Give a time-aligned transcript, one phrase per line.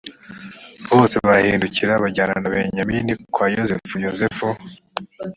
[0.89, 4.47] bose barahindukiye bajyana na benyamini kwa yozefu yozefu